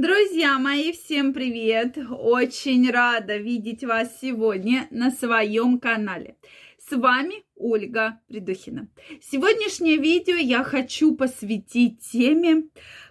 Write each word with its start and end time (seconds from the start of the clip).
Друзья 0.00 0.60
мои, 0.60 0.92
всем 0.92 1.34
привет! 1.34 1.98
Очень 2.08 2.88
рада 2.88 3.36
видеть 3.36 3.82
вас 3.82 4.20
сегодня 4.20 4.86
на 4.92 5.10
своем 5.10 5.80
канале. 5.80 6.36
С 6.78 6.96
вами 6.96 7.42
Ольга 7.56 8.20
Придухина. 8.28 8.86
Сегодняшнее 9.20 9.96
видео 9.96 10.36
я 10.36 10.62
хочу 10.62 11.16
посвятить 11.16 11.98
теме, 11.98 12.68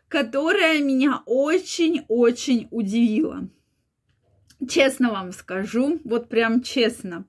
которая 0.07 0.79
меня 0.79 1.23
очень-очень 1.25 2.69
удивила. 2.71 3.49
Честно 4.69 5.11
вам 5.11 5.33
скажу, 5.33 5.99
вот 6.05 6.29
прям 6.29 6.63
честно. 6.63 7.25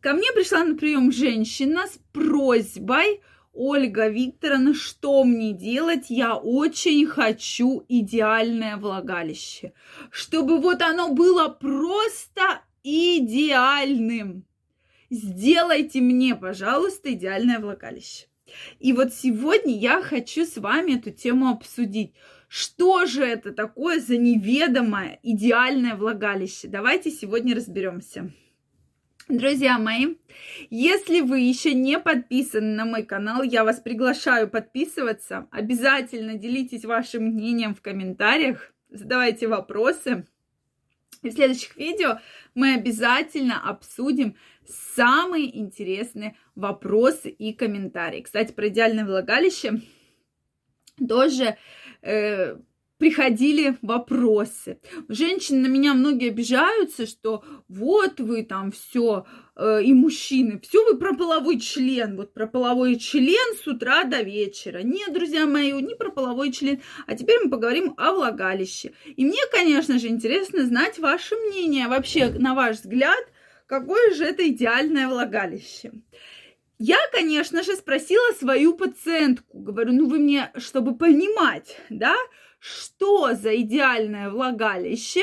Ко 0.00 0.14
мне 0.14 0.32
пришла 0.34 0.64
на 0.64 0.74
прием 0.74 1.12
женщина 1.12 1.86
с 1.86 2.00
просьбой 2.12 3.20
Ольга 3.52 4.08
Викторовна, 4.08 4.74
что 4.74 5.24
мне 5.24 5.52
делать? 5.52 6.06
Я 6.08 6.36
очень 6.36 7.06
хочу 7.06 7.84
идеальное 7.88 8.76
влагалище. 8.76 9.72
Чтобы 10.10 10.60
вот 10.60 10.82
оно 10.82 11.12
было 11.12 11.48
просто 11.48 12.62
идеальным. 12.82 14.44
Сделайте 15.10 16.00
мне, 16.00 16.36
пожалуйста, 16.36 17.12
идеальное 17.12 17.58
влагалище. 17.58 18.26
И 18.78 18.92
вот 18.92 19.12
сегодня 19.12 19.76
я 19.76 20.02
хочу 20.02 20.44
с 20.44 20.56
вами 20.56 20.98
эту 20.98 21.10
тему 21.10 21.48
обсудить. 21.48 22.12
Что 22.48 23.06
же 23.06 23.24
это 23.24 23.52
такое 23.52 24.00
за 24.00 24.16
неведомое 24.16 25.18
идеальное 25.22 25.96
влагалище? 25.96 26.68
Давайте 26.68 27.10
сегодня 27.10 27.54
разберемся. 27.54 28.32
Друзья 29.30 29.78
мои, 29.78 30.16
если 30.70 31.20
вы 31.20 31.38
еще 31.38 31.72
не 31.72 32.00
подписаны 32.00 32.74
на 32.74 32.84
мой 32.84 33.04
канал, 33.04 33.44
я 33.44 33.62
вас 33.62 33.78
приглашаю 33.78 34.50
подписываться. 34.50 35.46
Обязательно 35.52 36.34
делитесь 36.34 36.84
вашим 36.84 37.26
мнением 37.26 37.76
в 37.76 37.80
комментариях, 37.80 38.72
задавайте 38.88 39.46
вопросы. 39.46 40.26
И 41.22 41.30
в 41.30 41.32
следующих 41.32 41.76
видео 41.76 42.18
мы 42.56 42.74
обязательно 42.74 43.62
обсудим 43.62 44.34
самые 44.66 45.56
интересные 45.56 46.36
вопросы 46.56 47.30
и 47.30 47.52
комментарии. 47.52 48.22
Кстати, 48.22 48.50
про 48.50 48.66
идеальное 48.66 49.04
влагалище 49.04 49.80
тоже 51.08 51.56
э, 52.02 52.56
приходили 53.00 53.78
вопросы. 53.80 54.78
Женщины 55.08 55.66
на 55.66 55.72
меня 55.72 55.94
многие 55.94 56.28
обижаются, 56.28 57.06
что 57.06 57.42
вот 57.66 58.20
вы 58.20 58.44
там 58.44 58.70
все, 58.70 59.26
э, 59.56 59.82
и 59.82 59.94
мужчины, 59.94 60.60
все 60.60 60.84
вы 60.84 60.98
про 60.98 61.16
половой 61.16 61.58
член, 61.58 62.16
вот 62.16 62.34
про 62.34 62.46
половой 62.46 62.96
член 62.96 63.56
с 63.56 63.66
утра 63.66 64.04
до 64.04 64.20
вечера. 64.20 64.82
Нет, 64.82 65.14
друзья 65.14 65.46
мои, 65.46 65.72
не 65.72 65.94
про 65.94 66.10
половой 66.10 66.52
член, 66.52 66.82
а 67.06 67.16
теперь 67.16 67.38
мы 67.42 67.50
поговорим 67.50 67.94
о 67.96 68.12
влагалище. 68.12 68.92
И 69.16 69.24
мне, 69.24 69.40
конечно 69.50 69.98
же, 69.98 70.08
интересно 70.08 70.66
знать 70.66 70.98
ваше 70.98 71.36
мнение. 71.36 71.88
Вообще, 71.88 72.28
на 72.28 72.54
ваш 72.54 72.76
взгляд, 72.76 73.24
какое 73.66 74.14
же 74.14 74.24
это 74.24 74.46
идеальное 74.46 75.08
влагалище? 75.08 75.92
Я, 76.78 76.98
конечно 77.12 77.62
же, 77.62 77.76
спросила 77.76 78.34
свою 78.38 78.74
пациентку, 78.74 79.58
говорю, 79.58 79.92
ну 79.92 80.08
вы 80.08 80.18
мне, 80.18 80.50
чтобы 80.56 80.96
понимать, 80.96 81.76
да, 81.90 82.14
что 82.60 83.34
за 83.34 83.56
идеальное 83.56 84.30
влагалище, 84.30 85.22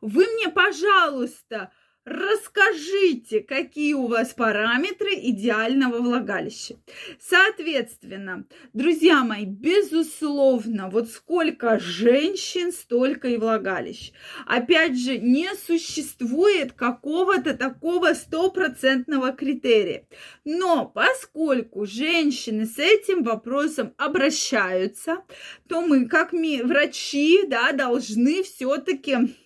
вы 0.00 0.26
мне, 0.26 0.48
пожалуйста, 0.48 1.70
Расскажите, 2.08 3.40
какие 3.40 3.92
у 3.92 4.06
вас 4.06 4.32
параметры 4.32 5.10
идеального 5.14 5.98
влагалища. 5.98 6.76
Соответственно, 7.20 8.46
друзья 8.72 9.24
мои, 9.24 9.44
безусловно, 9.44 10.88
вот 10.88 11.10
сколько 11.10 11.78
женщин, 11.78 12.72
столько 12.72 13.28
и 13.28 13.36
влагалищ. 13.36 14.12
Опять 14.46 14.98
же, 14.98 15.18
не 15.18 15.50
существует 15.54 16.72
какого-то 16.72 17.52
такого 17.52 18.14
стопроцентного 18.14 19.32
критерия. 19.32 20.06
Но 20.46 20.86
поскольку 20.86 21.84
женщины 21.84 22.64
с 22.64 22.78
этим 22.78 23.22
вопросом 23.22 23.92
обращаются, 23.98 25.24
то 25.68 25.82
мы, 25.82 26.08
как 26.08 26.32
врачи, 26.32 27.42
да, 27.46 27.72
должны 27.72 28.42
все-таки 28.44 29.36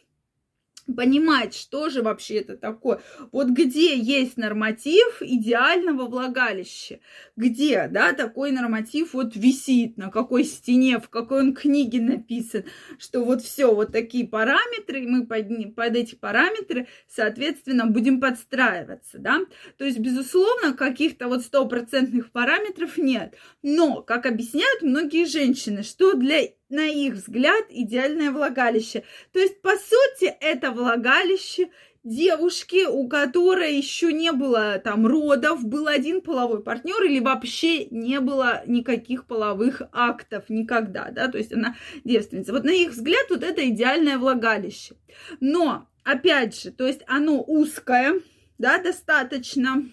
понимать, 0.87 1.55
что 1.55 1.89
же 1.91 2.03
вообще 2.03 2.37
это 2.37 2.57
такое. 2.57 3.01
Вот 3.31 3.49
где 3.49 3.97
есть 3.97 4.37
норматив 4.37 5.21
идеального 5.21 6.07
влагалища, 6.07 7.01
где, 7.37 7.89
да, 7.89 8.13
такой 8.13 8.51
норматив 8.51 9.15
вот 9.15 9.37
висит, 9.37 9.97
на 9.97 10.11
какой 10.11 10.45
стене, 10.45 10.99
в 10.99 11.09
какой 11.09 11.41
он 11.41 11.55
книге 11.55 12.01
написан, 12.01 12.65
что 12.99 13.25
вот 13.25 13.43
все, 13.43 13.75
вот 13.75 13.93
такие 13.93 14.27
параметры, 14.27 15.03
и 15.03 15.07
мы 15.07 15.27
под, 15.27 15.75
под 15.75 15.97
эти 15.97 16.15
параметры, 16.15 16.89
соответственно, 17.09 17.87
будем 17.87 18.21
подстраиваться, 18.21 19.19
да. 19.19 19.41
То 19.79 19.85
есть, 19.85 19.99
безусловно, 19.99 20.75
каких-то 20.75 21.29
вот 21.29 21.43
стопроцентных 21.43 22.31
параметров 22.33 22.99
нет. 22.99 23.35
Но, 23.63 24.03
как 24.03 24.27
объясняют 24.27 24.83
многие 24.83 25.25
женщины, 25.25 25.83
что 25.83 26.15
для 26.15 26.43
на 26.73 26.89
их 26.89 27.15
взгляд, 27.15 27.67
идеальное 27.69 28.31
влагалище. 28.31 29.05
То 29.33 29.39
есть, 29.39 29.61
по 29.61 29.73
сути, 29.77 30.35
это 30.41 30.73
влагалище 30.73 31.69
девушки, 32.03 32.87
у 32.87 33.07
которой 33.09 33.77
еще 33.77 34.13
не 34.13 34.33
было 34.33 34.79
там 34.79 35.07
родов, 35.07 35.65
был 35.65 35.87
один 35.87 36.21
половой 36.21 36.63
партнер 36.63 37.01
или 37.05 37.21
вообще 37.21 37.87
не 37.87 38.21
было 38.21 38.63
никаких 38.67 39.27
половых 39.27 39.83
актов 39.93 40.49
никогда, 40.49 41.11
да, 41.11 41.29
то 41.29 41.39
есть 41.39 41.53
она 41.53 41.77
девственница. 42.05 42.53
Вот 42.53 42.65
на 42.65 42.71
их 42.71 42.91
взгляд 42.91 43.27
вот 43.31 43.45
это 43.45 43.69
идеальное 43.69 44.19
влагалище. 44.19 44.97
Но, 45.41 45.87
опять 46.03 46.61
же, 46.61 46.73
то 46.73 46.87
есть 46.87 47.03
оно 47.07 47.41
узкое, 47.47 48.21
да, 48.59 48.79
достаточно, 48.79 49.85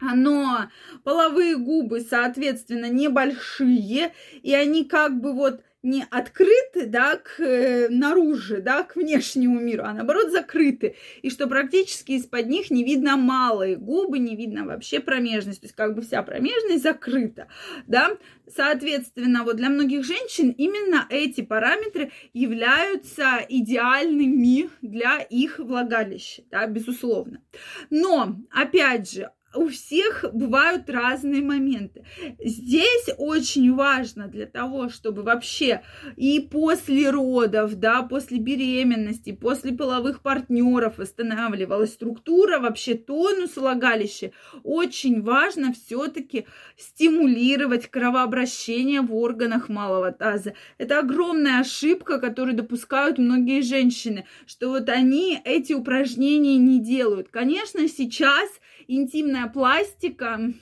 оно, 0.00 0.70
половые 1.04 1.56
губы, 1.56 2.00
соответственно, 2.00 2.88
небольшие, 2.88 4.14
и 4.42 4.54
они 4.54 4.84
как 4.84 5.20
бы 5.20 5.34
вот 5.34 5.62
не 5.88 6.06
открыты, 6.10 6.86
да, 6.86 7.16
к 7.16 7.40
э, 7.40 7.88
наружу, 7.88 8.62
да, 8.62 8.84
к 8.84 8.96
внешнему 8.96 9.58
миру, 9.58 9.84
а 9.84 9.92
наоборот 9.92 10.30
закрыты, 10.30 10.94
и 11.22 11.30
что 11.30 11.46
практически 11.46 12.12
из-под 12.12 12.46
них 12.46 12.70
не 12.70 12.84
видно 12.84 13.16
малые 13.16 13.76
губы, 13.76 14.18
не 14.18 14.36
видно 14.36 14.66
вообще 14.66 15.00
промежность, 15.00 15.60
то 15.62 15.66
есть 15.66 15.76
как 15.76 15.94
бы 15.94 16.02
вся 16.02 16.22
промежность 16.22 16.82
закрыта, 16.82 17.48
да, 17.86 18.18
соответственно, 18.46 19.44
вот 19.44 19.56
для 19.56 19.70
многих 19.70 20.04
женщин 20.04 20.50
именно 20.50 21.06
эти 21.10 21.40
параметры 21.40 22.12
являются 22.32 23.44
идеальными 23.48 24.70
для 24.82 25.18
их 25.18 25.58
влагалища, 25.58 26.42
да, 26.50 26.66
безусловно. 26.66 27.42
Но, 27.90 28.36
опять 28.50 29.10
же, 29.10 29.30
у 29.54 29.68
всех 29.68 30.24
бывают 30.32 30.88
разные 30.90 31.42
моменты. 31.42 32.04
Здесь 32.42 33.08
очень 33.16 33.74
важно 33.74 34.28
для 34.28 34.46
того, 34.46 34.88
чтобы 34.88 35.22
вообще 35.22 35.82
и 36.16 36.40
после 36.40 37.10
родов, 37.10 37.74
да, 37.76 38.02
после 38.02 38.38
беременности, 38.38 39.32
после 39.32 39.72
половых 39.72 40.20
партнеров 40.22 40.98
восстанавливалась 40.98 41.94
структура, 41.94 42.58
вообще 42.58 42.94
тонус 42.94 43.56
влагалища, 43.56 44.32
очень 44.62 45.22
важно 45.22 45.72
все-таки 45.72 46.46
стимулировать 46.76 47.88
кровообращение 47.88 49.00
в 49.00 49.14
органах 49.14 49.68
малого 49.68 50.12
таза. 50.12 50.54
Это 50.76 50.98
огромная 50.98 51.60
ошибка, 51.60 52.18
которую 52.20 52.56
допускают 52.56 53.18
многие 53.18 53.62
женщины, 53.62 54.26
что 54.46 54.68
вот 54.68 54.88
они 54.88 55.40
эти 55.44 55.72
упражнения 55.72 56.58
не 56.58 56.80
делают. 56.80 57.28
Конечно, 57.30 57.88
сейчас 57.88 58.48
интимная 58.88 59.37
пластика 59.46 60.52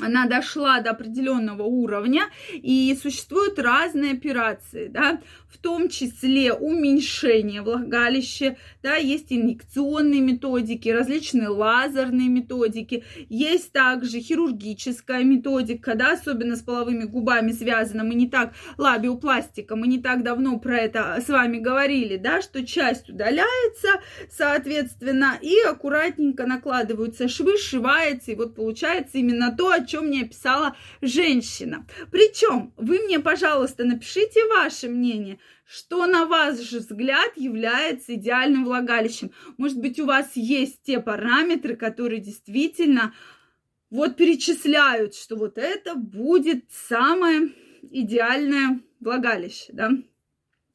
она 0.00 0.26
дошла 0.26 0.80
до 0.80 0.90
определенного 0.90 1.64
уровня, 1.64 2.22
и 2.52 2.96
существуют 3.00 3.58
разные 3.58 4.12
операции, 4.12 4.88
да, 4.88 5.20
в 5.48 5.58
том 5.58 5.90
числе 5.90 6.54
уменьшение 6.54 7.60
влагалища, 7.60 8.56
да, 8.82 8.96
есть 8.96 9.26
инъекционные 9.30 10.22
методики, 10.22 10.88
различные 10.88 11.48
лазерные 11.48 12.28
методики, 12.28 13.04
есть 13.28 13.72
также 13.72 14.20
хирургическая 14.20 15.24
методика, 15.24 15.94
да, 15.94 16.12
особенно 16.12 16.56
с 16.56 16.62
половыми 16.62 17.04
губами 17.04 17.52
связана, 17.52 18.02
мы 18.02 18.14
не 18.14 18.28
так, 18.28 18.54
лабиопластика, 18.78 19.76
мы 19.76 19.88
не 19.88 20.00
так 20.00 20.22
давно 20.22 20.58
про 20.58 20.78
это 20.78 21.22
с 21.24 21.28
вами 21.28 21.58
говорили, 21.58 22.16
да, 22.16 22.40
что 22.40 22.64
часть 22.64 23.10
удаляется, 23.10 23.88
соответственно, 24.30 25.38
и 25.42 25.54
аккуратненько 25.68 26.46
накладываются 26.46 27.28
швы, 27.28 27.58
сшивается, 27.58 28.32
и 28.32 28.36
вот 28.36 28.54
получается 28.54 29.18
именно 29.18 29.54
то, 29.54 29.81
чем 29.84 30.06
мне 30.06 30.24
писала 30.24 30.76
женщина. 31.00 31.86
Причем 32.10 32.72
вы 32.76 32.98
мне, 33.00 33.18
пожалуйста, 33.20 33.84
напишите 33.84 34.46
ваше 34.48 34.88
мнение, 34.88 35.38
что 35.64 36.06
на 36.06 36.26
ваш 36.26 36.58
взгляд 36.58 37.36
является 37.36 38.14
идеальным 38.14 38.64
влагалищем. 38.64 39.32
Может 39.56 39.78
быть, 39.78 39.98
у 40.00 40.06
вас 40.06 40.32
есть 40.34 40.82
те 40.82 41.00
параметры, 41.00 41.76
которые 41.76 42.20
действительно 42.20 43.14
вот 43.90 44.16
перечисляют, 44.16 45.14
что 45.14 45.36
вот 45.36 45.58
это 45.58 45.94
будет 45.94 46.64
самое 46.70 47.52
идеальное 47.82 48.80
влагалище, 49.00 49.72
да? 49.72 49.90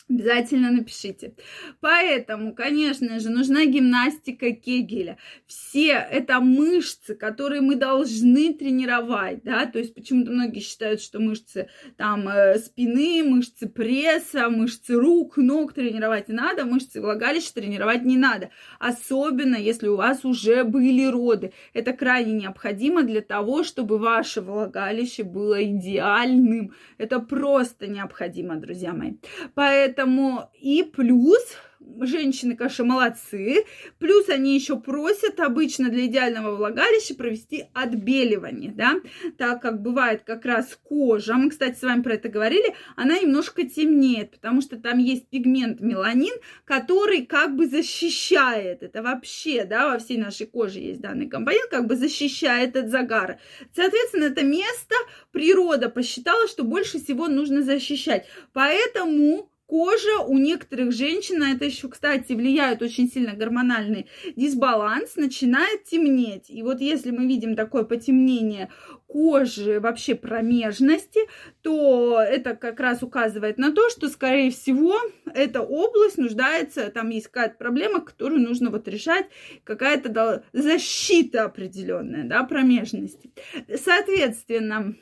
Обязательно 0.10 0.72
напишите. 0.72 1.34
Поэтому, 1.82 2.56
конечно 2.56 3.20
же, 3.20 3.30
нужна 3.30 3.66
гимнастика 3.66 4.52
Кегеля. 4.52 5.18
Все 5.46 5.96
это 5.96 6.40
мышцы, 6.40 7.14
которые 7.14 7.60
мы 7.60 7.76
должны 7.76 8.54
тренировать, 8.54 9.44
да, 9.44 9.66
то 9.66 9.80
есть 9.80 9.94
почему-то 9.94 10.32
многие 10.32 10.62
считают, 10.62 11.02
что 11.02 11.20
мышцы 11.20 11.68
там 11.98 12.30
э, 12.30 12.58
спины, 12.60 13.22
мышцы 13.26 13.68
пресса, 13.68 14.50
мышцы 14.50 14.96
рук, 14.96 15.36
ног 15.36 15.74
тренировать 15.74 16.30
надо, 16.30 16.64
мышцы 16.64 17.02
влагалища 17.02 17.54
тренировать 17.54 18.04
не 18.04 18.16
надо. 18.16 18.50
Особенно, 18.80 19.58
если 19.58 19.90
у 19.90 19.98
вас 19.98 20.24
уже 20.24 20.64
были 20.64 21.04
роды. 21.06 21.52
Это 21.74 21.92
крайне 21.92 22.32
необходимо 22.32 23.04
для 23.04 23.20
того, 23.20 23.66
чтобы 23.66 23.98
ваше 23.98 24.40
влагалище 24.40 25.24
было 25.24 25.62
идеальным. 25.66 26.74
Это 26.98 27.20
просто 27.20 27.88
необходимо, 27.88 28.56
друзья 28.56 28.94
мои. 28.94 29.16
Поэтому 29.54 29.97
Поэтому 29.98 30.52
и 30.54 30.84
плюс 30.84 31.58
женщины, 32.02 32.56
конечно, 32.56 32.86
молодцы. 32.86 33.66
Плюс 33.98 34.30
они 34.30 34.54
еще 34.54 34.80
просят 34.80 35.40
обычно 35.40 35.90
для 35.90 36.06
идеального 36.06 36.56
влагалища 36.56 37.16
провести 37.16 37.66
отбеливание, 37.74 38.72
да, 38.72 38.96
так 39.38 39.62
как 39.62 39.82
бывает 39.82 40.22
как 40.24 40.46
раз 40.46 40.78
кожа, 40.84 41.34
мы, 41.34 41.50
кстати, 41.50 41.80
с 41.80 41.82
вами 41.82 42.04
про 42.04 42.14
это 42.14 42.30
говорили, 42.30 42.76
она 42.96 43.18
немножко 43.18 43.64
темнеет, 43.68 44.32
потому 44.32 44.62
что 44.62 44.78
там 44.78 45.00
есть 45.00 45.28
пигмент 45.30 45.82
меланин, 45.82 46.36
который 46.66 47.26
как 47.26 47.56
бы 47.56 47.68
защищает, 47.68 48.84
это 48.84 49.02
вообще, 49.02 49.66
да, 49.66 49.92
во 49.92 49.98
всей 49.98 50.18
нашей 50.18 50.46
коже 50.46 50.80
есть 50.80 51.02
данный 51.02 51.28
компонент, 51.28 51.70
как 51.72 51.88
бы 51.88 51.96
защищает 51.96 52.76
от 52.76 52.90
загара. 52.90 53.40
Соответственно, 53.76 54.26
это 54.26 54.44
место 54.44 54.96
природа 55.32 55.90
посчитала, 55.90 56.48
что 56.48 56.64
больше 56.64 57.00
всего 57.00 57.28
нужно 57.28 57.64
защищать. 57.64 58.28
Поэтому 58.54 59.50
Кожа 59.68 60.22
у 60.26 60.38
некоторых 60.38 60.94
женщин, 60.94 61.40
на 61.40 61.52
это 61.52 61.66
еще, 61.66 61.90
кстати, 61.90 62.32
влияет 62.32 62.82
очень 62.82 63.12
сильно 63.12 63.34
гормональный 63.34 64.08
дисбаланс, 64.38 65.18
начинает 65.18 65.84
темнеть. 65.84 66.50
И 66.50 66.64
вот 66.64 66.80
если 66.80 67.12
мы 67.12 67.28
видим 67.28 67.56
такое 67.58 67.84
потемнение 67.84 68.70
кожи, 69.08 69.82
вообще 69.82 70.16
промежности, 70.16 71.20
то 71.62 72.22
это 72.22 72.56
как 72.56 72.80
раз 72.80 73.04
указывает 73.04 73.58
на 73.58 73.74
то, 73.74 73.90
что, 73.90 74.08
скорее 74.08 74.52
всего, 74.52 74.96
эта 75.34 75.62
область 75.62 76.18
нуждается, 76.18 76.90
там 76.90 77.10
есть 77.10 77.28
какая-то 77.28 77.58
проблема, 77.58 78.00
которую 78.00 78.42
нужно 78.42 78.70
вот 78.70 78.88
решать, 78.88 79.26
какая-то 79.66 80.44
защита 80.54 81.44
определенная, 81.44 82.24
да, 82.24 82.44
промежности. 82.44 83.32
Соответственно, 83.76 84.96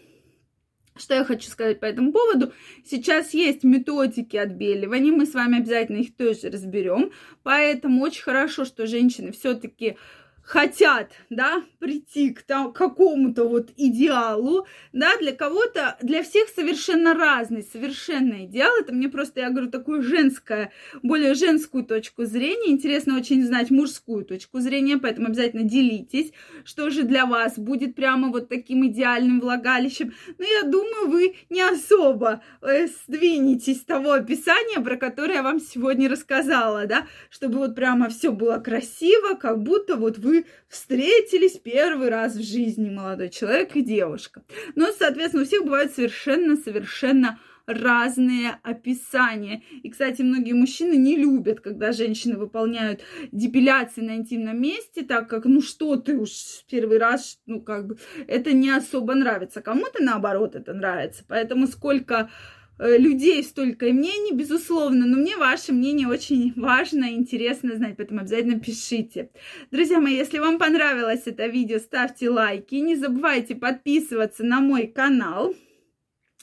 что 0.98 1.14
я 1.14 1.26
хочу 1.26 1.50
сказать 1.50 1.80
по 1.80 1.86
этому 1.86 2.12
поводу? 2.12 2.54
Сейчас 2.86 3.34
есть 3.34 3.64
методики 3.64 4.38
отбеливания, 4.38 5.12
мы 5.12 5.26
с 5.26 5.34
вами 5.34 5.60
обязательно 5.60 5.98
их 5.98 6.16
тоже 6.16 6.50
разберем. 6.50 7.12
Поэтому 7.44 8.02
очень 8.02 8.24
хорошо, 8.24 8.66
что 8.66 8.88
женщины 8.88 9.32
все-таки 9.32 9.98
хотят, 10.46 11.12
да, 11.32 11.64
прийти 11.80 12.30
к 12.30 12.44
там, 12.44 12.72
какому-то 12.72 13.46
вот 13.46 13.72
идеалу, 13.78 14.68
да, 14.94 15.18
для 15.18 15.34
кого-то, 15.34 15.98
для 16.02 16.24
всех 16.24 16.50
совершенно 16.50 17.16
разный, 17.16 17.64
совершенно 17.64 18.46
идеал. 18.46 18.72
Это 18.80 18.94
мне 18.94 19.10
просто, 19.10 19.42
я 19.42 19.50
говорю, 19.50 19.72
такую 19.72 20.04
женскую, 20.04 20.70
более 21.02 21.34
женскую 21.34 21.84
точку 21.84 22.26
зрения. 22.26 22.72
Интересно 22.72 23.18
очень 23.18 23.44
знать 23.44 23.72
мужскую 23.72 24.24
точку 24.24 24.60
зрения, 24.60 24.98
поэтому 24.98 25.28
обязательно 25.28 25.64
делитесь, 25.64 26.32
что 26.64 26.92
же 26.92 27.04
для 27.04 27.26
вас 27.26 27.58
будет 27.58 27.96
прямо 27.96 28.30
вот 28.30 28.48
таким 28.48 28.86
идеальным 28.86 29.40
влагалищем. 29.40 30.14
Но 30.38 30.46
я 30.46 30.70
думаю, 30.70 31.10
вы 31.10 31.36
не 31.50 31.62
особо 31.62 32.44
э, 32.62 32.88
сдвинетесь 32.88 33.82
с 33.82 33.86
того 33.86 34.12
описания, 34.12 34.80
про 34.80 34.96
которое 34.96 35.36
я 35.36 35.44
вам 35.44 35.60
сегодня 35.60 36.08
рассказала, 36.08 36.86
да, 36.86 37.08
чтобы 37.32 37.58
вот 37.58 37.76
прямо 37.76 38.10
все 38.10 38.32
было 38.32 38.58
красиво, 38.60 39.34
как 39.36 39.64
будто 39.64 39.96
вот 39.96 40.20
вы 40.20 40.35
встретились 40.68 41.54
первый 41.54 42.10
раз 42.10 42.36
в 42.36 42.44
жизни, 42.44 42.90
молодой 42.90 43.30
человек 43.30 43.76
и 43.76 43.82
девушка. 43.82 44.44
Но, 44.76 44.92
соответственно, 44.92 45.44
у 45.44 45.46
всех 45.46 45.64
бывают 45.64 45.94
совершенно-совершенно 45.94 47.40
разные 47.66 48.60
описания. 48.64 49.64
И, 49.84 49.90
кстати, 49.90 50.22
многие 50.22 50.54
мужчины 50.54 50.96
не 50.96 51.16
любят, 51.16 51.62
когда 51.62 51.92
женщины 51.92 52.38
выполняют 52.38 53.02
депиляции 53.32 54.02
на 54.02 54.16
интимном 54.16 54.62
месте, 54.62 55.04
так 55.04 55.30
как, 55.30 55.46
ну 55.46 55.62
что 55.62 55.96
ты 55.96 56.18
уж 56.18 56.30
первый 56.70 57.00
раз, 57.00 57.40
ну 57.46 57.62
как 57.62 57.88
бы, 57.88 57.98
это 58.28 58.54
не 58.54 58.70
особо 58.70 59.16
нравится. 59.16 59.62
Кому-то, 59.62 60.04
наоборот, 60.04 60.56
это 60.56 60.74
нравится. 60.74 61.24
Поэтому 61.28 61.68
сколько 61.68 62.30
людей 62.78 63.44
столько 63.44 63.86
мнений, 63.86 64.34
безусловно, 64.34 65.06
но 65.06 65.18
мне 65.18 65.38
ваше 65.38 65.72
мнение 65.74 66.08
очень 66.08 66.54
важно 66.56 67.06
и 67.06 67.16
интересно 67.16 67.76
знать, 67.76 67.96
поэтому 67.98 68.22
обязательно 68.22 68.60
пишите. 68.60 69.30
Друзья 69.72 70.00
мои, 70.00 70.16
если 70.16 70.40
вам 70.40 70.58
понравилось 70.58 71.24
это 71.26 71.48
видео, 71.48 71.80
ставьте 71.80 72.30
лайки, 72.30 72.76
не 72.76 72.96
забывайте 72.96 73.56
подписываться 73.56 74.44
на 74.44 74.60
мой 74.60 74.88
канал, 74.88 75.54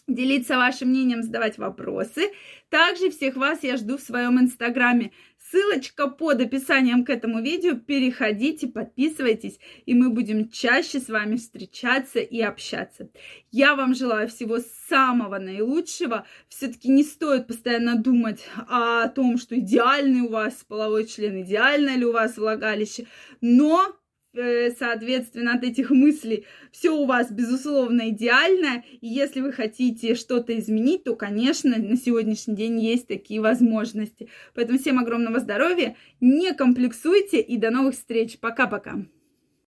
делиться 0.08 0.56
вашим 0.56 0.88
мнением, 0.88 1.23
задавать 1.23 1.58
вопросы. 1.58 2.31
Также 2.70 3.11
всех 3.11 3.37
вас 3.37 3.62
я 3.62 3.76
жду 3.76 3.99
в 3.99 4.02
своем 4.02 4.40
инстаграме. 4.40 5.12
Ссылочка 5.52 6.08
под 6.08 6.40
описанием 6.40 7.04
к 7.04 7.10
этому 7.10 7.43
видео. 7.43 7.76
Переходите, 7.76 8.69
подписывайтесь, 8.69 9.60
и 9.84 9.93
мы 9.93 10.08
будем 10.08 10.49
чаще 10.49 10.99
с 10.99 11.08
вами 11.08 11.37
встречаться 11.37 12.20
и 12.20 12.40
общаться. 12.40 13.10
Я 13.50 13.76
вам 13.76 13.94
желаю 13.94 14.28
всего 14.28 14.60
самого 14.88 15.38
наилучшего. 15.38 16.25
Все-таки 16.49 16.88
не 16.88 17.04
стоит 17.04 17.49
постоянно 17.49 17.96
думать 17.96 18.40
о 18.66 19.08
том, 19.08 19.37
что 19.37 19.58
идеальный 19.58 20.22
у 20.22 20.31
вас 20.31 20.64
половой 20.66 21.06
член, 21.06 21.43
идеальное 21.43 21.96
ли 21.96 22.06
у 22.06 22.12
вас 22.12 22.38
влагалище, 22.38 23.06
но 23.43 23.94
соответственно, 24.34 25.55
от 25.55 25.64
этих 25.64 25.90
мыслей 25.90 26.46
все 26.70 26.90
у 26.90 27.05
вас, 27.05 27.31
безусловно, 27.31 28.11
идеально. 28.11 28.84
И 29.00 29.06
если 29.06 29.40
вы 29.40 29.52
хотите 29.52 30.14
что-то 30.14 30.58
изменить, 30.58 31.05
то, 31.05 31.14
конечно, 31.14 31.76
на 31.76 31.96
сегодняшний 31.96 32.55
день 32.55 32.81
есть 32.81 33.06
такие 33.06 33.40
возможности. 33.40 34.29
Поэтому 34.55 34.79
всем 34.79 34.99
огромного 34.99 35.40
здоровья, 35.40 35.96
не 36.20 36.52
комплексуйте 36.55 37.40
и 37.40 37.56
до 37.56 37.70
новых 37.70 37.94
встреч. 37.94 38.38
Пока-пока. 38.38 39.05